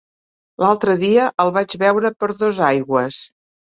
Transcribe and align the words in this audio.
L'altre 0.63 0.95
dia 1.03 1.27
el 1.45 1.53
vaig 1.59 1.77
veure 1.85 2.13
per 2.25 2.31
Dosaigües. 2.43 3.21